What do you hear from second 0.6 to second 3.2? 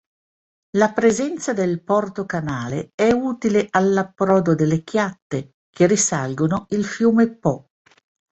La presenza del Porto-Canale è